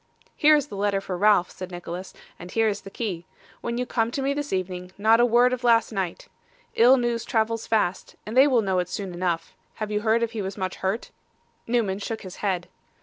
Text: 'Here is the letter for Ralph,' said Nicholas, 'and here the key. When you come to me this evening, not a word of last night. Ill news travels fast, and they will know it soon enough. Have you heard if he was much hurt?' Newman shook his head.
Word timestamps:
'Here 0.35 0.55
is 0.55 0.65
the 0.65 0.75
letter 0.75 0.99
for 0.99 1.15
Ralph,' 1.15 1.51
said 1.51 1.69
Nicholas, 1.69 2.11
'and 2.39 2.49
here 2.49 2.73
the 2.73 2.89
key. 2.89 3.27
When 3.61 3.77
you 3.77 3.85
come 3.85 4.09
to 4.09 4.23
me 4.23 4.33
this 4.33 4.51
evening, 4.51 4.91
not 4.97 5.19
a 5.19 5.25
word 5.27 5.53
of 5.53 5.63
last 5.63 5.91
night. 5.91 6.27
Ill 6.73 6.97
news 6.97 7.23
travels 7.23 7.67
fast, 7.67 8.15
and 8.25 8.35
they 8.35 8.47
will 8.47 8.63
know 8.63 8.79
it 8.79 8.89
soon 8.89 9.13
enough. 9.13 9.53
Have 9.75 9.91
you 9.91 9.99
heard 10.01 10.23
if 10.23 10.31
he 10.31 10.41
was 10.41 10.57
much 10.57 10.77
hurt?' 10.77 11.11
Newman 11.67 11.99
shook 11.99 12.23
his 12.23 12.37
head. 12.37 12.67